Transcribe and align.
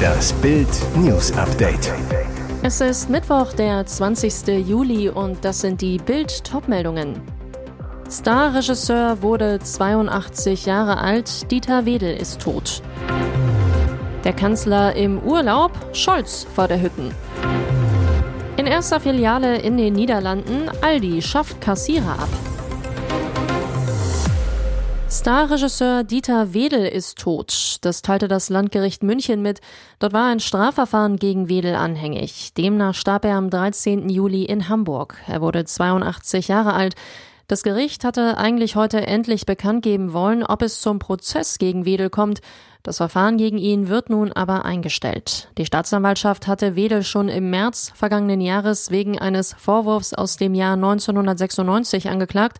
Das 0.00 0.32
Bild 0.34 0.68
News 0.96 1.32
Update. 1.32 1.92
Es 2.62 2.80
ist 2.80 3.08
Mittwoch, 3.08 3.52
der 3.52 3.86
20. 3.86 4.66
Juli 4.66 5.08
und 5.08 5.44
das 5.44 5.60
sind 5.60 5.80
die 5.80 5.98
Bild 5.98 6.44
Topmeldungen. 6.44 7.20
Starregisseur 8.10 9.22
wurde 9.22 9.58
82 9.58 10.66
Jahre 10.66 10.98
alt, 10.98 11.50
Dieter 11.50 11.86
Wedel 11.86 12.16
ist 12.16 12.40
tot. 12.40 12.82
Der 14.24 14.32
Kanzler 14.32 14.94
im 14.94 15.18
Urlaub, 15.20 15.72
Scholz 15.92 16.46
vor 16.54 16.68
der 16.68 16.82
Hütten. 16.82 17.14
In 18.56 18.66
erster 18.66 19.00
Filiale 19.00 19.58
in 19.58 19.76
den 19.76 19.94
Niederlanden, 19.94 20.70
Aldi 20.82 21.22
schafft 21.22 21.60
Kassierer 21.60 22.12
ab. 22.12 22.49
Starregisseur 25.12 26.04
Dieter 26.04 26.54
Wedel 26.54 26.86
ist 26.86 27.18
tot. 27.18 27.78
Das 27.80 28.00
teilte 28.00 28.28
das 28.28 28.48
Landgericht 28.48 29.02
München 29.02 29.42
mit. 29.42 29.60
Dort 29.98 30.12
war 30.12 30.30
ein 30.30 30.38
Strafverfahren 30.38 31.16
gegen 31.16 31.48
Wedel 31.48 31.74
anhängig. 31.74 32.54
Demnach 32.54 32.94
starb 32.94 33.24
er 33.24 33.34
am 33.34 33.50
13. 33.50 34.08
Juli 34.08 34.44
in 34.44 34.68
Hamburg. 34.68 35.16
Er 35.26 35.40
wurde 35.40 35.64
82 35.64 36.46
Jahre 36.46 36.74
alt. 36.74 36.94
Das 37.48 37.64
Gericht 37.64 38.04
hatte 38.04 38.38
eigentlich 38.38 38.76
heute 38.76 39.04
endlich 39.04 39.46
bekannt 39.46 39.82
geben 39.82 40.12
wollen, 40.12 40.44
ob 40.44 40.62
es 40.62 40.80
zum 40.80 41.00
Prozess 41.00 41.58
gegen 41.58 41.84
Wedel 41.84 42.08
kommt. 42.08 42.40
Das 42.84 42.98
Verfahren 42.98 43.36
gegen 43.36 43.58
ihn 43.58 43.88
wird 43.88 44.10
nun 44.10 44.32
aber 44.32 44.64
eingestellt. 44.64 45.50
Die 45.58 45.66
Staatsanwaltschaft 45.66 46.46
hatte 46.46 46.76
Wedel 46.76 47.02
schon 47.02 47.28
im 47.28 47.50
März 47.50 47.90
vergangenen 47.96 48.40
Jahres 48.40 48.92
wegen 48.92 49.18
eines 49.18 49.54
Vorwurfs 49.58 50.14
aus 50.14 50.36
dem 50.36 50.54
Jahr 50.54 50.74
1996 50.74 52.08
angeklagt. 52.08 52.58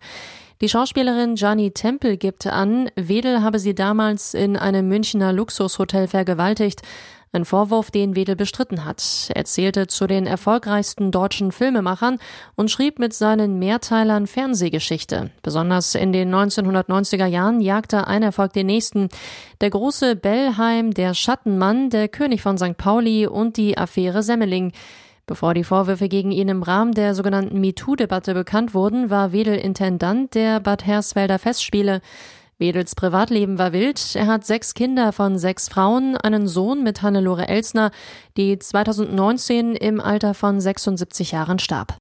Die 0.61 0.69
Schauspielerin 0.69 1.33
Gianni 1.33 1.71
Tempel 1.71 2.17
gibt 2.17 2.45
an, 2.45 2.91
Wedel 2.95 3.41
habe 3.41 3.57
sie 3.57 3.73
damals 3.73 4.35
in 4.35 4.55
einem 4.55 4.87
Münchner 4.87 5.33
Luxushotel 5.33 6.07
vergewaltigt. 6.07 6.83
Ein 7.31 7.45
Vorwurf, 7.45 7.89
den 7.89 8.15
Wedel 8.15 8.35
bestritten 8.35 8.85
hat. 8.85 9.31
Er 9.33 9.45
zählte 9.45 9.87
zu 9.87 10.05
den 10.05 10.27
erfolgreichsten 10.27 11.09
deutschen 11.09 11.51
Filmemachern 11.51 12.19
und 12.55 12.69
schrieb 12.69 12.99
mit 12.99 13.13
seinen 13.15 13.57
Mehrteilern 13.57 14.27
Fernsehgeschichte. 14.27 15.31
Besonders 15.41 15.95
in 15.95 16.13
den 16.13 16.31
1990er 16.31 17.25
Jahren 17.25 17.59
jagte 17.59 18.05
ein 18.05 18.21
Erfolg 18.21 18.53
den 18.53 18.67
nächsten. 18.67 19.09
Der 19.61 19.71
große 19.71 20.15
Bellheim, 20.15 20.93
der 20.93 21.15
Schattenmann, 21.15 21.89
der 21.89 22.07
König 22.07 22.43
von 22.43 22.59
St. 22.59 22.77
Pauli 22.77 23.25
und 23.25 23.57
die 23.57 23.79
Affäre 23.79 24.21
Semmeling. 24.21 24.73
Bevor 25.31 25.53
die 25.53 25.63
Vorwürfe 25.63 26.09
gegen 26.09 26.33
ihn 26.33 26.49
im 26.49 26.61
Rahmen 26.61 26.91
der 26.91 27.15
sogenannten 27.15 27.61
MeToo-Debatte 27.61 28.33
bekannt 28.33 28.73
wurden, 28.73 29.09
war 29.09 29.31
Wedel 29.31 29.55
Intendant 29.55 30.35
der 30.35 30.59
Bad 30.59 30.85
Hersfelder 30.85 31.39
Festspiele. 31.39 32.01
Wedels 32.57 32.95
Privatleben 32.95 33.57
war 33.57 33.71
wild. 33.71 34.13
Er 34.15 34.27
hat 34.27 34.45
sechs 34.45 34.73
Kinder 34.73 35.13
von 35.13 35.37
sechs 35.37 35.69
Frauen, 35.69 36.17
einen 36.17 36.49
Sohn 36.49 36.83
mit 36.83 37.01
Hannelore 37.01 37.47
Elsner, 37.47 37.91
die 38.35 38.59
2019 38.59 39.77
im 39.77 40.01
Alter 40.01 40.33
von 40.33 40.59
76 40.59 41.31
Jahren 41.31 41.59
starb. 41.59 41.95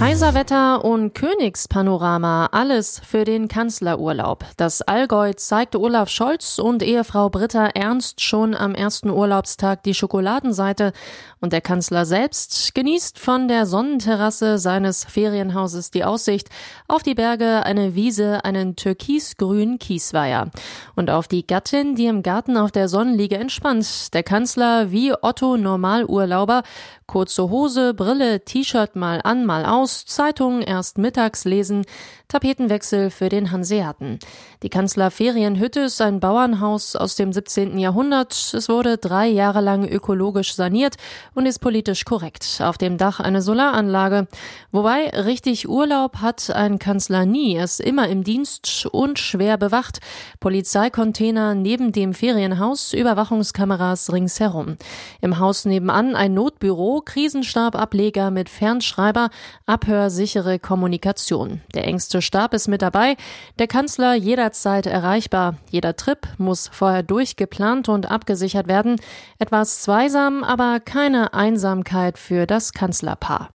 Kaiserwetter 0.00 0.82
und 0.82 1.14
Königspanorama, 1.14 2.48
alles 2.52 3.02
für 3.04 3.24
den 3.24 3.48
Kanzlerurlaub. 3.48 4.46
Das 4.56 4.80
Allgäu 4.80 5.34
zeigte 5.34 5.78
Olaf 5.78 6.08
Scholz 6.08 6.58
und 6.58 6.82
Ehefrau 6.82 7.28
Britta 7.28 7.66
Ernst 7.66 8.22
schon 8.22 8.54
am 8.54 8.74
ersten 8.74 9.10
Urlaubstag 9.10 9.82
die 9.82 9.92
Schokoladenseite 9.92 10.94
und 11.42 11.52
der 11.52 11.60
Kanzler 11.60 12.06
selbst 12.06 12.74
genießt 12.74 13.18
von 13.18 13.46
der 13.46 13.66
Sonnenterrasse 13.66 14.56
seines 14.56 15.04
Ferienhauses 15.04 15.90
die 15.90 16.04
Aussicht 16.04 16.48
auf 16.88 17.02
die 17.02 17.14
Berge, 17.14 17.66
eine 17.66 17.94
Wiese, 17.94 18.42
einen 18.46 18.76
türkisgrünen 18.76 19.78
Kiesweiher 19.78 20.50
und 20.96 21.10
auf 21.10 21.28
die 21.28 21.46
Gattin, 21.46 21.94
die 21.94 22.06
im 22.06 22.22
Garten 22.22 22.56
auf 22.56 22.72
der 22.72 22.88
Sonnenliege 22.88 23.36
entspannt. 23.36 24.14
Der 24.14 24.22
Kanzler 24.22 24.90
wie 24.92 25.12
Otto 25.20 25.58
Normalurlauber, 25.58 26.62
kurze 27.06 27.50
Hose, 27.50 27.92
Brille, 27.92 28.44
T-Shirt 28.44 28.96
mal 28.96 29.20
an, 29.22 29.44
mal 29.44 29.66
aus, 29.66 29.89
aus, 29.90 30.04
Zeitungen 30.04 30.62
erst 30.62 30.98
mittags 30.98 31.44
lesen, 31.44 31.84
Tapetenwechsel 32.30 33.10
für 33.10 33.28
den 33.28 33.50
Hanseaten. 33.50 34.20
Die 34.62 34.68
Kanzlerferienhütte 34.68 35.80
ist 35.80 36.00
ein 36.00 36.20
Bauernhaus 36.20 36.94
aus 36.94 37.16
dem 37.16 37.32
17. 37.32 37.76
Jahrhundert. 37.76 38.54
Es 38.54 38.68
wurde 38.68 38.98
drei 38.98 39.26
Jahre 39.26 39.60
lang 39.60 39.84
ökologisch 39.88 40.54
saniert 40.54 40.94
und 41.34 41.46
ist 41.46 41.58
politisch 41.58 42.04
korrekt. 42.04 42.60
Auf 42.62 42.78
dem 42.78 42.98
Dach 42.98 43.18
eine 43.18 43.42
Solaranlage. 43.42 44.28
Wobei 44.70 45.08
richtig 45.08 45.68
Urlaub 45.68 46.18
hat 46.18 46.50
ein 46.50 46.78
Kanzler 46.78 47.26
nie. 47.26 47.56
Er 47.56 47.64
ist 47.64 47.80
immer 47.80 48.08
im 48.08 48.22
Dienst 48.22 48.86
und 48.86 49.18
schwer 49.18 49.58
bewacht. 49.58 49.98
Polizeicontainer 50.38 51.56
neben 51.56 51.90
dem 51.90 52.14
Ferienhaus, 52.14 52.92
Überwachungskameras 52.92 54.12
ringsherum. 54.12 54.76
Im 55.20 55.40
Haus 55.40 55.64
nebenan 55.64 56.14
ein 56.14 56.34
Notbüro, 56.34 57.02
Krisenstabableger 57.04 58.30
mit 58.30 58.48
Fernschreiber, 58.48 59.30
abhörsichere 59.66 60.60
Kommunikation. 60.60 61.62
Der 61.74 61.88
engste 61.88 62.19
Stab 62.20 62.54
ist 62.54 62.68
mit 62.68 62.82
dabei, 62.82 63.16
der 63.58 63.66
Kanzler 63.66 64.14
jederzeit 64.14 64.86
erreichbar. 64.86 65.56
Jeder 65.70 65.96
Trip 65.96 66.26
muss 66.38 66.68
vorher 66.72 67.02
durchgeplant 67.02 67.88
und 67.88 68.10
abgesichert 68.10 68.68
werden. 68.68 68.96
Etwas 69.38 69.82
zweisam, 69.82 70.44
aber 70.44 70.80
keine 70.80 71.34
Einsamkeit 71.34 72.18
für 72.18 72.46
das 72.46 72.72
Kanzlerpaar. 72.72 73.50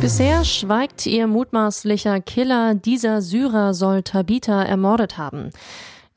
Bisher 0.00 0.44
schweigt 0.44 1.06
ihr 1.06 1.26
mutmaßlicher 1.26 2.20
Killer, 2.20 2.74
dieser 2.74 3.22
Syrer 3.22 3.72
soll 3.72 4.02
Tabita 4.02 4.62
ermordet 4.62 5.16
haben. 5.16 5.50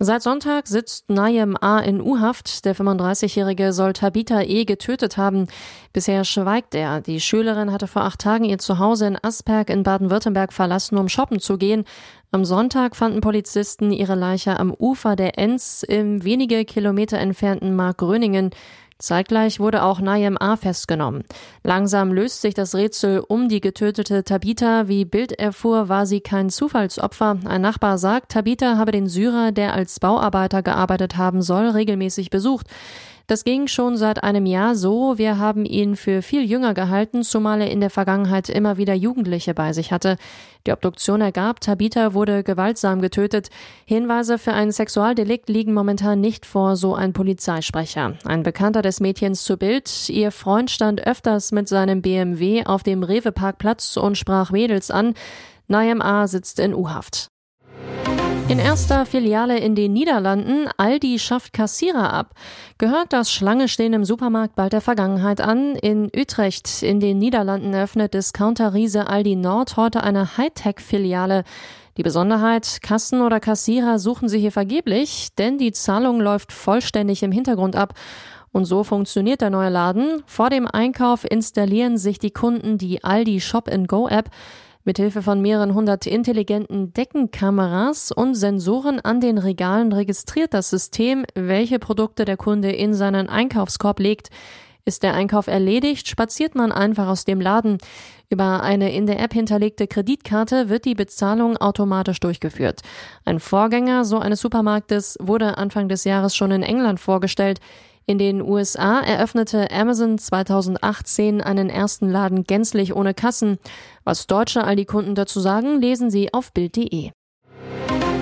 Seit 0.02 0.22
Sonntag 0.22 0.68
sitzt 0.68 1.10
Nayem 1.10 1.58
A. 1.60 1.80
in 1.80 2.00
U-Haft. 2.00 2.64
Der 2.64 2.74
35-Jährige 2.74 3.74
soll 3.74 3.92
Tabita 3.92 4.44
E. 4.44 4.64
getötet 4.64 5.18
haben. 5.18 5.48
Bisher 5.92 6.24
schweigt 6.24 6.74
er. 6.74 7.02
Die 7.02 7.20
Schülerin 7.20 7.74
hatte 7.74 7.86
vor 7.86 8.04
acht 8.04 8.22
Tagen 8.22 8.46
ihr 8.46 8.60
Zuhause 8.60 9.08
in 9.08 9.18
Asperg 9.22 9.70
in 9.70 9.84
Baden-Württemberg 9.84 10.54
verlassen, 10.54 10.98
um 10.98 11.10
shoppen 11.10 11.42
zu 11.42 11.58
gehen. 11.58 11.84
Am 12.32 12.46
Sonntag 12.46 12.96
fanden 12.96 13.20
Polizisten 13.20 13.92
ihre 13.92 14.16
Leiche 14.16 14.58
am 14.58 14.74
Ufer 14.74 15.18
der 15.18 15.38
Enz 15.38 15.84
im 15.84 16.24
wenige 16.24 16.64
Kilometer 16.64 17.18
entfernten 17.18 17.76
Markgröningen. 17.76 18.52
Zeitgleich 19.00 19.62
wurde 19.62 19.84
auch 19.84 20.02
Nayem 20.02 20.38
A. 20.38 20.58
festgenommen. 20.58 21.24
Langsam 21.64 22.12
löst 22.12 22.42
sich 22.42 22.54
das 22.54 22.76
Rätsel 22.76 23.24
um 23.26 23.48
die 23.48 23.62
getötete 23.62 24.26
Tabita. 24.26 24.90
Wie 24.90 25.06
Bild 25.06 25.32
erfuhr, 25.32 25.88
war 25.88 26.06
sie 26.06 26.20
kein 26.20 26.50
Zufallsopfer. 26.50 27.38
Ein 27.46 27.62
Nachbar 27.62 27.98
sagt, 27.98 28.34
Tabita 28.34 28.76
habe 28.78 28.92
den 28.92 29.08
Syrer, 29.08 29.54
der 29.54 29.74
als 29.74 30.02
Bauarbeiter 30.02 30.64
gearbeitet 30.64 31.16
haben 31.16 31.42
soll, 31.42 31.70
regelmäßig 31.70 32.30
besucht. 32.30 32.68
Das 33.30 33.44
ging 33.44 33.68
schon 33.68 33.96
seit 33.96 34.24
einem 34.24 34.48
Jahr 34.48 34.74
so. 34.74 35.20
Wir 35.20 35.38
haben 35.38 35.64
ihn 35.64 35.96
für 35.96 36.24
viel 36.24 36.50
jünger 36.50 36.74
gehalten, 36.74 37.22
zumal 37.22 37.62
er 37.62 37.70
in 37.70 37.80
der 37.80 37.92
Vergangenheit 37.92 38.50
immer 38.50 38.78
wieder 38.78 38.96
Jugendliche 38.96 39.54
bei 39.54 39.72
sich 39.72 39.92
hatte. 39.92 40.18
Die 40.66 40.72
Obduktion 40.72 41.22
ergab, 41.22 41.62
Tabitha 41.62 42.16
wurde 42.16 42.44
gewaltsam 42.44 43.02
getötet. 43.02 43.50
Hinweise 43.86 44.40
für 44.40 44.54
ein 44.54 44.72
Sexualdelikt 44.72 45.48
liegen 45.48 45.76
momentan 45.76 46.20
nicht 46.20 46.48
vor, 46.48 46.76
so 46.76 46.96
ein 46.96 47.14
Polizeisprecher. 47.14 48.16
Ein 48.26 48.42
Bekannter 48.42 48.82
des 48.82 49.00
Mädchens 49.00 49.44
zu 49.44 49.58
Bild. 49.58 50.10
Ihr 50.10 50.32
Freund 50.32 50.72
stand 50.72 51.06
öfters 51.06 51.52
mit 51.52 51.68
seinem 51.68 52.02
BMW 52.02 52.66
auf 52.66 52.82
dem 52.82 53.04
Rewe-Parkplatz 53.04 53.96
und 53.96 54.18
sprach 54.18 54.50
Mädels 54.50 54.90
an. 54.90 55.14
Naim 55.68 56.02
A. 56.02 56.26
sitzt 56.26 56.60
in 56.60 56.74
U-Haft. 56.74 57.30
In 58.50 58.58
erster 58.58 59.06
Filiale 59.06 59.60
in 59.60 59.76
den 59.76 59.94
Niederlanden, 59.94 60.68
Aldi 60.76 61.20
schafft 61.20 61.54
Kassierer 61.54 62.12
ab. 62.12 62.34
Gehört 62.80 63.14
das 63.14 63.32
Schlange 63.32 63.68
stehen 63.68 63.94
im 63.94 64.04
Supermarkt 64.04 64.56
bald 64.56 64.74
der 64.74 64.82
Vergangenheit 64.82 65.40
an? 65.40 65.76
In 65.76 66.10
Utrecht 66.18 66.82
in 66.82 67.00
den 67.00 67.20
Niederlanden 67.20 67.76
eröffnet 67.76 68.16
Discounter-Riese 68.16 69.08
Aldi 69.08 69.36
Nord 69.36 69.78
heute 69.78 70.02
eine 70.02 70.36
Hightech-Filiale. 70.38 71.44
Die 71.98 72.02
Besonderheit, 72.02 72.80
Kassen 72.82 73.22
oder 73.22 73.40
Kassierer 73.40 74.00
suchen 74.00 74.28
sie 74.28 74.40
hier 74.40 74.52
vergeblich, 74.52 75.28
denn 75.38 75.60
die 75.60 75.72
Zahlung 75.72 76.20
läuft 76.20 76.52
vollständig 76.52 77.22
im 77.22 77.32
Hintergrund 77.32 77.76
ab. 77.76 77.94
Und 78.52 78.66
so 78.66 78.84
funktioniert 78.84 79.42
der 79.42 79.52
neue 79.52 79.70
Laden. 79.70 80.24
Vor 80.26 80.50
dem 80.50 80.66
Einkauf 80.66 81.24
installieren 81.24 82.00
sich 82.00 82.18
die 82.18 82.32
Kunden 82.32 82.80
die 82.80 83.04
Aldi 83.04 83.42
Shop 83.42 83.70
Go 83.88 84.08
App. 84.08 84.32
Mithilfe 84.90 85.22
von 85.22 85.40
mehreren 85.40 85.76
hundert 85.76 86.08
intelligenten 86.08 86.94
Deckenkameras 86.94 88.12
und 88.12 88.34
Sensoren 88.34 89.00
an 89.00 89.22
den 89.22 89.38
Regalen 89.38 89.94
registriert 89.94 90.56
das 90.56 90.72
System, 90.72 91.28
welche 91.36 91.78
Produkte 91.78 92.26
der 92.26 92.38
Kunde 92.38 92.72
in 92.72 92.96
seinen 92.96 93.30
Einkaufskorb 93.30 94.00
legt. 94.00 94.32
Ist 94.86 95.04
der 95.04 95.14
Einkauf 95.14 95.46
erledigt, 95.46 96.08
spaziert 96.08 96.56
man 96.56 96.72
einfach 96.72 97.08
aus 97.08 97.24
dem 97.24 97.40
Laden. 97.40 97.78
Über 98.32 98.64
eine 98.64 98.92
in 98.92 99.06
der 99.06 99.20
App 99.20 99.34
hinterlegte 99.34 99.86
Kreditkarte 99.86 100.70
wird 100.70 100.86
die 100.86 100.96
Bezahlung 100.96 101.58
automatisch 101.58 102.20
durchgeführt. 102.20 102.82
Ein 103.26 103.40
Vorgänger 103.40 104.06
so 104.06 104.18
eines 104.18 104.42
Supermarktes 104.42 105.20
wurde 105.22 105.60
Anfang 105.60 105.88
des 105.88 106.04
Jahres 106.04 106.36
schon 106.36 106.50
in 106.50 106.64
England 106.64 107.00
vorgestellt. 107.00 107.60
In 108.10 108.18
den 108.18 108.42
USA 108.42 109.02
eröffnete 109.02 109.70
Amazon 109.70 110.18
2018 110.18 111.42
einen 111.42 111.70
ersten 111.70 112.10
Laden 112.10 112.44
gänzlich 112.44 112.96
ohne 112.96 113.14
Kassen. 113.14 113.60
Was 114.04 114.26
deutsche 114.26 114.64
Aldi-Kunden 114.64 115.14
dazu 115.14 115.40
sagen, 115.40 115.80
lesen 115.80 116.10
Sie 116.10 116.34
auf 116.34 116.52
Bild.de. 116.52 117.12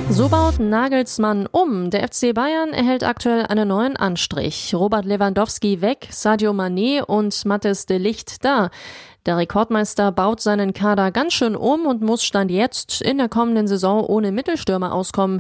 So 0.10 0.28
baut 0.28 0.60
Nagelsmann 0.60 1.48
um. 1.50 1.90
Der 1.90 2.06
FC 2.06 2.34
Bayern 2.34 2.74
erhält 2.74 3.06
aktuell 3.06 3.46
einen 3.46 3.70
neuen 3.70 3.96
Anstrich. 3.96 4.76
Robert 4.76 5.06
Lewandowski 5.06 5.80
weg, 5.80 6.10
Sadio 6.12 6.52
Mané 6.52 7.02
und 7.02 7.46
Mattes 7.46 7.86
de 7.86 7.98
Licht 7.98 8.44
da. 8.44 8.72
Der 9.26 9.38
Rekordmeister 9.38 10.12
baut 10.12 10.42
seinen 10.42 10.74
Kader 10.74 11.12
ganz 11.12 11.32
schön 11.32 11.56
um 11.56 11.86
und 11.86 12.02
muss 12.02 12.26
Stand 12.26 12.52
jetzt 12.52 13.02
in 13.02 13.18
der 13.20 13.30
kommenden 13.30 13.68
Saison 13.68 14.06
ohne 14.06 14.34
Mittelstürmer 14.34 14.94
auskommen. 14.94 15.40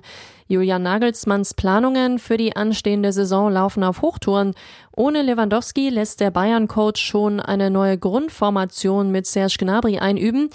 Julian 0.49 0.83
Nagelsmanns 0.83 1.53
Planungen 1.53 2.19
für 2.19 2.37
die 2.37 2.55
anstehende 2.55 3.11
Saison 3.11 3.51
laufen 3.51 3.83
auf 3.83 4.01
Hochtouren. 4.01 4.53
Ohne 4.95 5.21
Lewandowski 5.21 5.89
lässt 5.89 6.21
der 6.21 6.31
Bayern-Coach 6.31 7.01
schon 7.01 7.41
eine 7.41 7.69
neue 7.69 7.97
Grundformation 7.97 9.11
mit 9.11 9.27
Serge 9.27 9.57
Gnabry 9.59 9.99
einüben. 9.99 10.49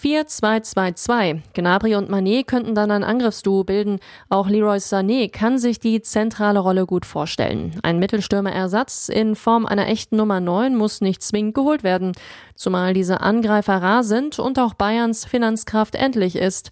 4-2-2-2. 0.00 1.40
Gnabry 1.52 1.96
und 1.96 2.08
Manet 2.08 2.46
könnten 2.46 2.74
dann 2.74 2.90
ein 2.90 3.04
Angriffsduo 3.04 3.62
bilden. 3.64 3.98
Auch 4.30 4.48
Leroy 4.48 4.78
Sané 4.78 5.30
kann 5.30 5.58
sich 5.58 5.80
die 5.80 6.00
zentrale 6.00 6.60
Rolle 6.60 6.86
gut 6.86 7.04
vorstellen. 7.04 7.78
Ein 7.82 7.98
Mittelstürmerersatz 7.98 9.08
in 9.10 9.36
Form 9.36 9.66
einer 9.66 9.88
echten 9.88 10.16
Nummer 10.16 10.40
9 10.40 10.74
muss 10.74 11.02
nicht 11.02 11.22
zwingend 11.22 11.54
geholt 11.54 11.82
werden. 11.82 12.12
Zumal 12.54 12.94
diese 12.94 13.20
Angreifer 13.20 13.82
rar 13.82 14.02
sind 14.02 14.38
und 14.38 14.58
auch 14.58 14.74
Bayerns 14.74 15.24
Finanzkraft 15.24 15.94
endlich 15.94 16.36
ist. 16.36 16.70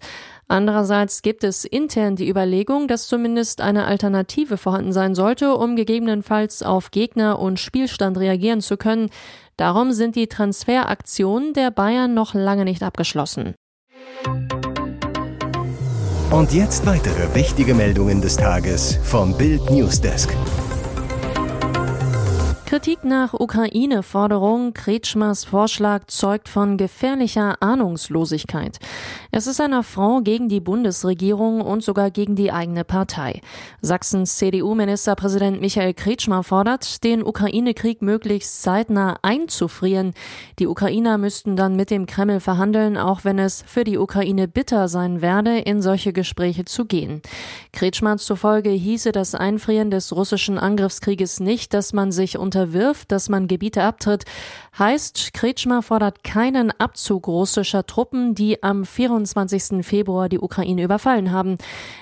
Andererseits 0.51 1.21
gibt 1.21 1.45
es 1.45 1.63
intern 1.63 2.17
die 2.17 2.27
Überlegung, 2.27 2.89
dass 2.89 3.07
zumindest 3.07 3.61
eine 3.61 3.85
Alternative 3.85 4.57
vorhanden 4.57 4.91
sein 4.91 5.15
sollte, 5.15 5.55
um 5.55 5.77
gegebenenfalls 5.77 6.61
auf 6.61 6.91
Gegner 6.91 7.39
und 7.39 7.57
Spielstand 7.57 8.17
reagieren 8.17 8.59
zu 8.59 8.75
können. 8.75 9.09
Darum 9.55 9.93
sind 9.93 10.17
die 10.17 10.27
Transferaktionen 10.27 11.53
der 11.53 11.71
Bayern 11.71 12.13
noch 12.13 12.33
lange 12.33 12.65
nicht 12.65 12.83
abgeschlossen. 12.83 13.55
Und 16.31 16.51
jetzt 16.51 16.85
weitere 16.85 17.33
wichtige 17.33 17.73
Meldungen 17.73 18.19
des 18.19 18.35
Tages 18.35 18.99
vom 19.03 19.37
Bild 19.37 19.69
Newsdesk. 19.69 20.35
Kritik 22.71 23.03
nach 23.03 23.33
Ukraine-Forderung. 23.33 24.73
Kretschmers 24.73 25.43
Vorschlag 25.43 26.05
zeugt 26.07 26.47
von 26.47 26.77
gefährlicher 26.77 27.61
Ahnungslosigkeit. 27.61 28.79
Es 29.29 29.45
ist 29.45 29.59
einer 29.59 29.83
Frau 29.83 30.21
gegen 30.21 30.47
die 30.47 30.61
Bundesregierung 30.61 31.59
und 31.59 31.83
sogar 31.83 32.11
gegen 32.11 32.37
die 32.37 32.53
eigene 32.53 32.85
Partei. 32.85 33.41
Sachsens 33.81 34.37
CDU-Ministerpräsident 34.37 35.59
Michael 35.59 35.93
Kretschmer 35.93 36.43
fordert, 36.43 37.03
den 37.03 37.23
Ukraine-Krieg 37.23 38.01
möglichst 38.01 38.61
zeitnah 38.61 39.19
einzufrieren. 39.21 40.13
Die 40.57 40.67
Ukrainer 40.67 41.17
müssten 41.17 41.57
dann 41.57 41.75
mit 41.75 41.91
dem 41.91 42.05
Kreml 42.05 42.39
verhandeln, 42.39 42.95
auch 42.95 43.25
wenn 43.25 43.37
es 43.37 43.65
für 43.67 43.83
die 43.83 43.97
Ukraine 43.97 44.47
bitter 44.47 44.87
sein 44.87 45.21
werde, 45.21 45.57
in 45.57 45.81
solche 45.81 46.13
Gespräche 46.13 46.63
zu 46.63 46.85
gehen. 46.85 47.21
Kretschmer 47.73 48.15
zufolge 48.15 48.69
hieße 48.69 49.11
das 49.11 49.35
Einfrieren 49.35 49.91
des 49.91 50.15
russischen 50.15 50.57
Angriffskrieges 50.57 51.41
nicht, 51.41 51.73
dass 51.73 51.91
man 51.91 52.13
sich 52.13 52.37
unter 52.37 52.60
unterwirft, 52.61 53.11
dass 53.11 53.29
man 53.29 53.47
Gebiete 53.47 53.83
abtritt, 53.83 54.25
heißt, 54.77 55.33
Kretschmer 55.33 55.81
fordert 55.81 56.23
keinen 56.23 56.71
Abzug 56.71 57.27
russischer 57.27 57.85
Truppen, 57.85 58.35
die 58.35 58.63
am 58.63 58.85
24. 58.85 59.85
Februar 59.85 60.29
die 60.29 60.39
Ukraine 60.39 60.83
überfallen 60.83 61.31
haben. 61.31 61.57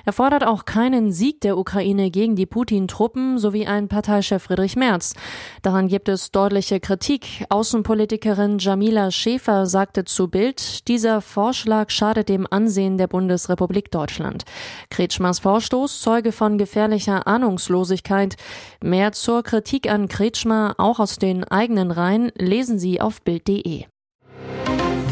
Er 0.06 0.14
fordert 0.14 0.46
auch 0.46 0.66
keinen 0.66 1.12
Sieg 1.12 1.42
der 1.42 1.58
Ukraine 1.58 2.12
gegen 2.12 2.36
die 2.36 2.46
Putin-Truppen 2.46 3.40
sowie 3.40 3.66
ein 3.66 3.88
Parteichef 3.88 4.44
Friedrich 4.44 4.76
Merz. 4.76 5.14
Daran 5.62 5.88
gibt 5.88 6.10
es 6.10 6.32
deutliche 6.32 6.80
Kritik. 6.80 7.46
Außenpolitikerin 7.50 8.60
Jamila 8.60 9.12
Schäfer 9.12 9.66
sagte 9.66 10.06
zu 10.06 10.28
Bild, 10.28 10.88
dieser 10.88 11.22
Vorschlag 11.22 11.90
schadet 11.90 12.30
dem 12.30 12.46
Ansehen 12.50 12.98
der 12.98 13.08
Bundesrepublik 13.08 13.92
Deutschland. 13.92 14.44
Kretschmers 14.90 15.40
Vorstoß 15.40 16.02
zeuge 16.02 16.32
von 16.32 16.58
gefährlicher 16.58 17.26
Ahnungslosigkeit. 17.28 18.36
Mehr 18.82 19.12
zur 19.12 19.44
Kritik 19.44 19.90
an 19.90 20.08
Kretschmer 20.08 20.49
Kretschmer 20.50 20.74
auch 20.80 21.00
aus 21.00 21.18
den 21.18 21.44
eigenen 21.44 21.92
Reihen 21.92 22.32
lesen 22.36 22.80
Sie 22.80 23.00
auf 23.00 23.22
Bild.de. 23.22 23.86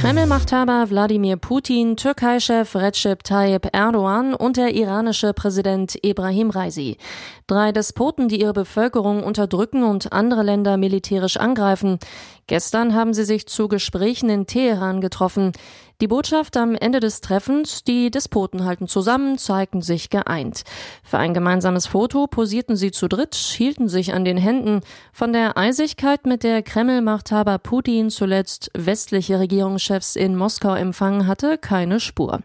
Kreml-Machthaber 0.02 0.90
Wladimir 0.90 1.38
Putin, 1.38 1.96
Türkei-Chef 1.96 2.76
Recep 2.76 3.24
Tayyip 3.24 3.68
Erdogan 3.72 4.34
und 4.34 4.58
der 4.58 4.74
iranische 4.74 5.34
Präsident 5.34 5.98
Ibrahim 6.04 6.50
Raisi. 6.50 6.98
Drei 7.46 7.72
Despoten, 7.72 8.30
die 8.30 8.40
ihre 8.40 8.54
Bevölkerung 8.54 9.24
unterdrücken 9.24 9.84
und 9.84 10.12
andere 10.12 10.44
Länder 10.44 10.78
militärisch 10.78 11.38
angreifen. 11.38 12.00
Gestern 12.48 12.96
haben 12.96 13.14
sie 13.14 13.26
sich 13.26 13.46
zu 13.46 13.68
Gesprächen 13.68 14.30
in 14.30 14.48
Teheran 14.48 15.02
getroffen. 15.02 15.52
Die 16.00 16.08
Botschaft 16.08 16.56
am 16.56 16.76
Ende 16.76 17.00
des 17.00 17.22
Treffens, 17.22 17.84
die 17.84 18.12
Despoten 18.12 18.64
halten 18.64 18.88
zusammen, 18.88 19.38
zeigten 19.38 19.82
sich 19.82 20.10
geeint. 20.10 20.64
Für 21.04 21.18
ein 21.18 21.34
gemeinsames 21.34 21.88
Foto 21.88 22.28
posierten 22.28 22.76
sie 22.76 22.92
zu 22.92 23.08
dritt, 23.08 23.34
hielten 23.34 23.90
sich 23.90 24.14
an 24.14 24.24
den 24.24 24.38
Händen. 24.38 24.82
Von 25.12 25.34
der 25.34 25.58
Eisigkeit, 25.58 26.26
mit 26.28 26.44
der 26.44 26.62
Kreml-Machthaber 26.62 27.58
Putin 27.58 28.12
zuletzt 28.12 28.70
westliche 28.76 29.40
Regierungschefs 29.40 30.16
in 30.16 30.36
Moskau 30.36 30.76
empfangen 30.76 31.26
hatte, 31.26 31.58
keine 31.58 32.00
Spur. 32.00 32.42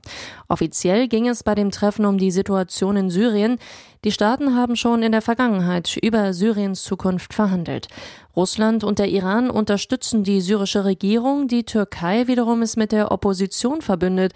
Offiziell 0.53 1.09
ging 1.09 1.29
es 1.29 1.45
bei 1.45 1.55
dem 1.55 1.71
Treffen 1.71 2.05
um 2.05 2.19
die 2.19 2.31
Situation 2.31 2.99
in 2.99 3.09
Syrien. 3.09 3.57
Die 4.05 4.13
Staaten 4.13 4.55
haben 4.55 4.77
schon 4.77 5.03
in 5.03 5.11
der 5.11 5.23
Vergangenheit 5.23 5.97
über 5.97 6.35
Syriens 6.35 6.83
Zukunft 6.83 7.33
verhandelt. 7.33 7.89
Russland 8.37 8.85
und 8.85 8.99
der 8.99 9.09
Iran 9.09 9.49
unterstützen 9.49 10.25
die 10.25 10.43
syrische 10.43 10.85
Regierung, 10.85 11.49
die 11.49 11.65
Türkei 11.65 12.27
wiederum 12.27 12.61
ist 12.61 12.77
mit 12.77 12.93
der 12.93 13.13
Opposition 13.13 13.81
verbündet. 13.81 14.35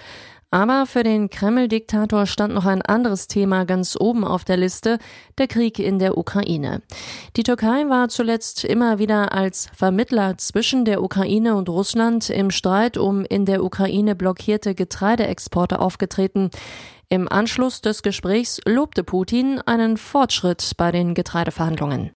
Aber 0.51 0.87
für 0.87 1.03
den 1.03 1.29
Kreml-Diktator 1.29 2.27
stand 2.27 2.55
noch 2.55 2.67
ein 2.67 2.81
anderes 2.83 3.27
Thema 3.27 3.65
ganz 3.65 3.97
oben 3.99 4.25
auf 4.25 4.45
der 4.45 4.57
Liste, 4.57 4.99
der 5.39 5.49
Krieg 5.49 5.79
in 5.79 5.99
der 5.99 6.17
Ukraine. 6.17 6.83
Die 7.37 7.43
Türkei 7.43 7.89
war 7.89 8.09
zuletzt 8.09 8.65
immer 8.65 8.99
wieder 8.99 9.33
als 9.33 9.69
Vermittler 9.75 10.39
zwischen 10.39 10.85
der 10.85 11.03
Ukraine 11.03 11.57
und 11.57 11.69
Russland 11.69 12.31
im 12.31 12.51
Streit 12.51 12.97
um 12.97 13.25
in 13.25 13.45
der 13.45 13.65
Ukraine 13.65 14.15
blockierte 14.15 14.75
Getreideexporte 14.75 15.81
aufgetreten. 15.81 16.51
Im 17.09 17.31
Anschluss 17.31 17.81
des 17.81 18.03
Gesprächs 18.03 18.61
lobte 18.65 19.05
Putin 19.05 19.61
einen 19.67 19.97
Fortschritt 19.97 20.73
bei 20.77 20.93
den 20.93 21.15
Getreideverhandlungen. 21.15 22.13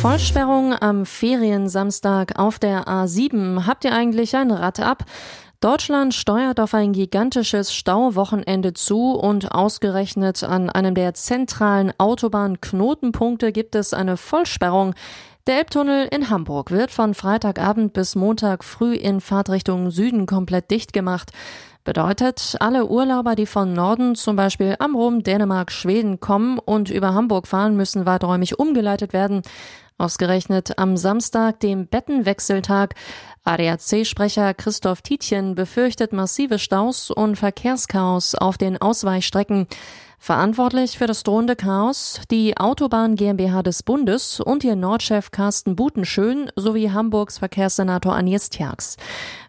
Vollsperrung 0.00 0.74
am 0.74 1.06
Feriensamstag 1.06 2.36
auf 2.38 2.58
der 2.58 2.88
A7. 2.88 3.66
Habt 3.66 3.84
ihr 3.84 3.92
eigentlich 3.92 4.34
ein 4.34 4.50
Rad 4.50 4.80
ab? 4.80 5.04
Deutschland 5.62 6.12
steuert 6.12 6.58
auf 6.58 6.74
ein 6.74 6.92
gigantisches 6.92 7.72
Stauwochenende 7.72 8.74
zu 8.74 9.12
und 9.12 9.52
ausgerechnet 9.52 10.42
an 10.42 10.68
einem 10.68 10.96
der 10.96 11.14
zentralen 11.14 11.92
Autobahnknotenpunkte 11.98 13.52
gibt 13.52 13.76
es 13.76 13.94
eine 13.94 14.16
Vollsperrung. 14.16 14.96
Der 15.46 15.58
Elbtunnel 15.58 16.08
in 16.10 16.30
Hamburg 16.30 16.72
wird 16.72 16.90
von 16.90 17.14
Freitagabend 17.14 17.92
bis 17.92 18.16
Montag 18.16 18.64
früh 18.64 18.94
in 18.94 19.20
Fahrtrichtung 19.20 19.92
Süden 19.92 20.26
komplett 20.26 20.68
dicht 20.72 20.92
gemacht. 20.92 21.30
Bedeutet, 21.84 22.56
alle 22.58 22.86
Urlauber, 22.86 23.36
die 23.36 23.46
von 23.46 23.72
Norden, 23.72 24.16
zum 24.16 24.34
Beispiel 24.34 24.74
Amrum, 24.80 25.22
Dänemark, 25.22 25.70
Schweden 25.70 26.18
kommen 26.18 26.58
und 26.58 26.90
über 26.90 27.14
Hamburg 27.14 27.46
fahren, 27.46 27.76
müssen 27.76 28.04
weiträumig 28.04 28.58
umgeleitet 28.58 29.12
werden. 29.12 29.42
Ausgerechnet 29.98 30.78
am 30.78 30.96
Samstag, 30.96 31.60
dem 31.60 31.86
Bettenwechseltag. 31.86 32.94
ADAC-Sprecher 33.44 34.54
Christoph 34.54 35.02
Tietjen 35.02 35.56
befürchtet 35.56 36.12
massive 36.12 36.60
Staus 36.60 37.10
und 37.10 37.36
Verkehrschaos 37.36 38.36
auf 38.36 38.56
den 38.56 38.80
Ausweichstrecken. 38.80 39.66
Verantwortlich 40.20 40.96
für 40.96 41.08
das 41.08 41.24
drohende 41.24 41.56
Chaos 41.56 42.20
die 42.30 42.56
Autobahn 42.56 43.16
GmbH 43.16 43.64
des 43.64 43.82
Bundes 43.82 44.38
und 44.38 44.62
ihr 44.62 44.76
Nordchef 44.76 45.32
Carsten 45.32 45.74
Butenschön 45.74 46.52
sowie 46.54 46.90
Hamburgs 46.90 47.38
Verkehrssenator 47.38 48.14
Agnes 48.14 48.48
Tjax. 48.48 48.96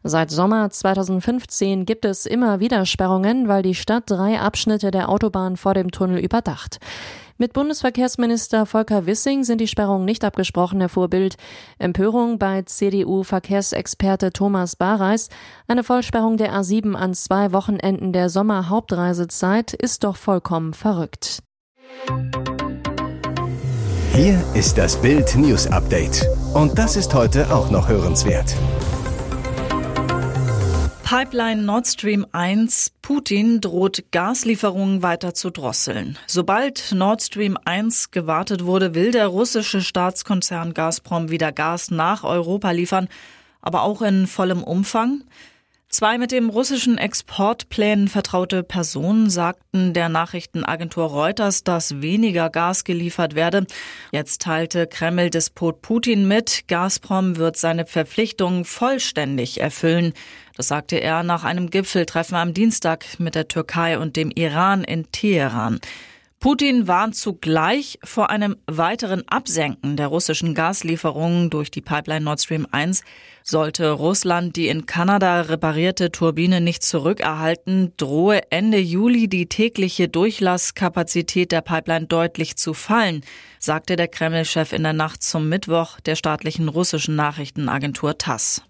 Seit 0.02 0.32
Sommer 0.32 0.72
2015 0.72 1.86
gibt 1.86 2.06
es 2.06 2.26
immer 2.26 2.60
wieder 2.60 2.88
Sperrungen, 2.88 3.48
weil 3.48 3.62
die 3.62 3.76
Stadt 3.76 4.06
drei 4.08 4.40
Abschnitte 4.40 4.90
der 4.90 5.10
Autobahn 5.10 5.56
vor 5.56 5.76
dem 5.76 5.92
Tunnel 5.92 6.18
überdacht. 6.18 6.80
Mit 7.38 7.54
Bundesverkehrsminister 7.54 8.68
Volker 8.68 9.08
Wissing 9.08 9.44
sind 9.44 9.60
die 9.60 9.68
Sperrungen 9.68 10.06
nicht 10.06 10.24
abgesprochen, 10.24 10.80
erfuhr 10.82 11.08
Bild. 11.08 11.36
Empörung 11.80 12.38
bei 12.38 12.62
CDU-Verkehrsexperte 12.62 14.32
Thomas 14.32 14.76
Bareis. 14.76 15.30
Eine 15.68 15.84
Vollsperrung 15.84 16.38
der 16.38 16.54
A7 16.54 16.94
an 16.94 17.16
zwei 17.16 17.52
Wochenenden 17.52 18.14
der 18.14 18.30
Sommerhauptreisezeit 18.30 19.74
ist 19.74 20.04
doch 20.04 20.16
vollkommen 20.16 20.74
verrückt. 20.74 21.40
Hier 24.14 24.40
ist 24.54 24.78
das 24.78 25.02
Bild 25.02 25.36
News 25.36 25.66
Update. 25.66 26.28
Und 26.54 26.78
das 26.78 26.96
ist 26.96 27.16
heute 27.16 27.52
auch 27.52 27.72
noch 27.72 27.88
hörenswert. 27.90 28.56
Pipeline 31.16 31.62
Nord 31.62 31.86
Stream 31.86 32.26
1. 32.32 32.92
Putin 33.04 33.62
droht 33.62 34.04
Gaslieferungen 34.10 35.04
weiter 35.04 35.36
zu 35.36 35.52
drosseln. 35.52 36.18
Sobald 36.26 36.92
Nord 36.92 37.22
Stream 37.22 37.56
1 37.66 38.10
gewartet 38.10 38.66
wurde, 38.66 38.96
will 38.96 39.12
der 39.12 39.28
russische 39.28 39.82
Staatskonzern 39.82 40.74
Gazprom 40.74 41.30
wieder 41.30 41.52
Gas 41.52 41.92
nach 41.92 42.24
Europa 42.24 42.72
liefern, 42.72 43.10
aber 43.62 43.84
auch 43.84 44.02
in 44.02 44.26
vollem 44.26 44.64
Umfang. 44.64 45.24
Zwei 45.94 46.18
mit 46.18 46.32
dem 46.32 46.50
russischen 46.50 46.98
Exportplänen 46.98 48.08
vertraute 48.08 48.64
Personen 48.64 49.30
sagten 49.30 49.94
der 49.94 50.10
Nachrichtenagentur 50.10 51.06
Reuters, 51.06 51.64
dass 51.64 52.02
weniger 52.02 52.50
Gas 52.50 52.84
geliefert 52.84 53.36
werde. 53.36 53.68
Jetzt 54.12 54.42
teilte 54.42 54.88
Kreml-Despot 54.88 55.84
Putin 55.84 56.28
mit, 56.28 56.68
Gazprom 56.68 57.38
wird 57.38 57.58
seine 57.58 57.86
Verpflichtungen 57.86 58.66
vollständig 58.66 59.62
erfüllen. 59.62 60.14
Das 60.58 60.70
sagte 60.70 60.98
er 60.98 61.22
nach 61.22 61.44
einem 61.44 61.70
Gipfeltreffen 61.70 62.38
am 62.38 62.56
Dienstag 62.56 63.06
mit 63.20 63.36
der 63.36 63.48
Türkei 63.48 64.00
und 64.00 64.16
dem 64.16 64.32
Iran 64.32 64.84
in 64.84 65.12
Teheran. 65.12 65.80
Putin 66.44 66.90
warnt 66.90 67.16
zugleich 67.16 68.00
vor 68.04 68.30
einem 68.30 68.58
weiteren 68.68 69.26
Absenken 69.30 69.96
der 69.96 70.08
russischen 70.08 70.54
Gaslieferungen 70.54 71.50
durch 71.50 71.72
die 71.72 71.80
Pipeline 71.80 72.26
Nord 72.26 72.42
Stream 72.42 72.68
1. 72.70 73.02
Sollte 73.44 73.90
Russland 73.92 74.58
die 74.58 74.68
in 74.68 74.86
Kanada 74.86 75.40
reparierte 75.40 76.12
Turbine 76.12 76.60
nicht 76.60 76.84
zurückerhalten, 76.84 77.94
drohe 77.96 78.42
Ende 78.52 78.78
Juli 78.78 79.30
die 79.30 79.46
tägliche 79.46 80.10
Durchlasskapazität 80.10 81.54
der 81.54 81.62
Pipeline 81.62 82.08
deutlich 82.08 82.58
zu 82.58 82.74
fallen, 82.74 83.22
sagte 83.58 83.96
der 83.96 84.10
Kreml-Chef 84.10 84.74
in 84.74 84.84
der 84.84 84.92
Nacht 84.92 85.24
zum 85.24 85.48
Mittwoch 85.48 86.02
der 86.02 86.18
staatlichen 86.18 86.68
russischen 86.68 87.16
Nachrichtenagentur 87.16 88.18
TASS. 88.18 88.64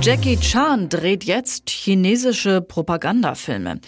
Jackie 0.00 0.38
Chan 0.38 0.88
dreht 0.88 1.24
jetzt 1.24 1.68
chinesische 1.68 2.62
Propagandafilme. 2.62 3.80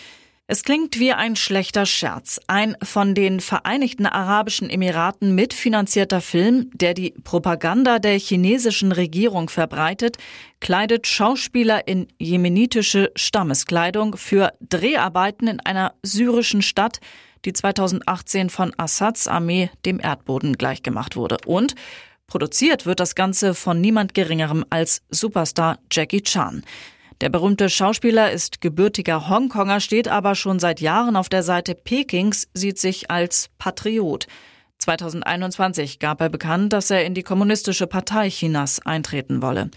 Es 0.50 0.62
klingt 0.62 0.98
wie 0.98 1.12
ein 1.12 1.36
schlechter 1.36 1.84
Scherz. 1.84 2.40
Ein 2.46 2.74
von 2.82 3.14
den 3.14 3.40
Vereinigten 3.40 4.06
Arabischen 4.06 4.70
Emiraten 4.70 5.34
mitfinanzierter 5.34 6.22
Film, 6.22 6.70
der 6.72 6.94
die 6.94 7.10
Propaganda 7.22 7.98
der 7.98 8.18
chinesischen 8.18 8.92
Regierung 8.92 9.50
verbreitet, 9.50 10.16
kleidet 10.60 11.06
Schauspieler 11.06 11.86
in 11.86 12.08
jemenitische 12.18 13.12
Stammeskleidung 13.14 14.16
für 14.16 14.54
Dreharbeiten 14.66 15.48
in 15.48 15.60
einer 15.60 15.92
syrischen 16.02 16.62
Stadt, 16.62 17.00
die 17.44 17.52
2018 17.52 18.48
von 18.48 18.72
Assads 18.78 19.28
Armee 19.28 19.68
dem 19.84 20.00
Erdboden 20.00 20.56
gleichgemacht 20.56 21.14
wurde. 21.14 21.36
Und 21.44 21.74
produziert 22.26 22.86
wird 22.86 23.00
das 23.00 23.14
Ganze 23.14 23.52
von 23.52 23.82
niemand 23.82 24.14
Geringerem 24.14 24.64
als 24.70 25.02
Superstar 25.10 25.78
Jackie 25.92 26.22
Chan. 26.22 26.64
Der 27.20 27.30
berühmte 27.30 27.68
Schauspieler 27.68 28.30
ist 28.30 28.60
gebürtiger 28.60 29.28
Hongkonger, 29.28 29.80
steht 29.80 30.06
aber 30.06 30.36
schon 30.36 30.60
seit 30.60 30.80
Jahren 30.80 31.16
auf 31.16 31.28
der 31.28 31.42
Seite 31.42 31.74
Pekings, 31.74 32.48
sieht 32.54 32.78
sich 32.78 33.10
als 33.10 33.50
Patriot. 33.58 34.28
2021 34.78 35.98
gab 35.98 36.20
er 36.20 36.28
bekannt, 36.28 36.72
dass 36.72 36.90
er 36.92 37.04
in 37.04 37.14
die 37.14 37.24
Kommunistische 37.24 37.88
Partei 37.88 38.30
Chinas 38.30 38.80
eintreten 38.86 39.42
wolle. 39.42 39.70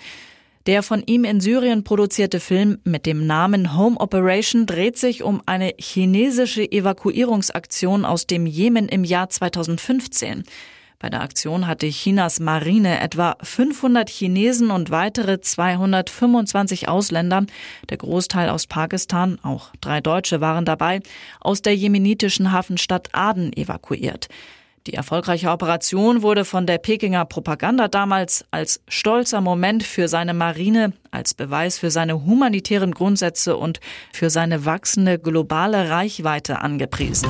Der 0.67 0.83
von 0.83 1.01
ihm 1.07 1.23
in 1.23 1.41
Syrien 1.41 1.83
produzierte 1.83 2.39
Film 2.39 2.77
mit 2.83 3.07
dem 3.07 3.25
Namen 3.25 3.75
Home 3.75 3.99
Operation 3.99 4.67
dreht 4.67 4.99
sich 4.99 5.23
um 5.23 5.41
eine 5.47 5.73
chinesische 5.79 6.71
Evakuierungsaktion 6.71 8.05
aus 8.05 8.27
dem 8.27 8.45
Jemen 8.45 8.87
im 8.87 9.03
Jahr 9.03 9.29
2015. 9.29 10.43
Bei 11.01 11.09
der 11.09 11.21
Aktion 11.21 11.65
hatte 11.65 11.89
Chinas 11.89 12.39
Marine 12.39 12.99
etwa 12.99 13.35
500 13.41 14.07
Chinesen 14.07 14.69
und 14.69 14.91
weitere 14.91 15.41
225 15.41 16.87
Ausländer, 16.87 17.45
der 17.89 17.97
Großteil 17.97 18.49
aus 18.49 18.67
Pakistan, 18.67 19.39
auch 19.41 19.71
drei 19.81 19.99
Deutsche 19.99 20.41
waren 20.41 20.63
dabei, 20.63 21.01
aus 21.39 21.63
der 21.63 21.75
jemenitischen 21.75 22.51
Hafenstadt 22.51 23.09
Aden 23.13 23.51
evakuiert. 23.51 24.27
Die 24.85 24.93
erfolgreiche 24.93 25.49
Operation 25.49 26.21
wurde 26.21 26.45
von 26.45 26.67
der 26.67 26.77
Pekinger 26.77 27.25
Propaganda 27.25 27.87
damals 27.87 28.45
als 28.51 28.81
stolzer 28.87 29.41
Moment 29.41 29.81
für 29.81 30.07
seine 30.07 30.35
Marine, 30.35 30.93
als 31.09 31.33
Beweis 31.33 31.79
für 31.79 31.89
seine 31.89 32.25
humanitären 32.25 32.91
Grundsätze 32.91 33.57
und 33.57 33.79
für 34.11 34.29
seine 34.29 34.65
wachsende 34.65 35.17
globale 35.17 35.89
Reichweite 35.89 36.59
angepriesen. 36.59 37.29